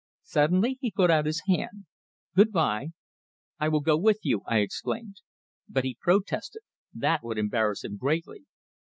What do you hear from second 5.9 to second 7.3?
protested that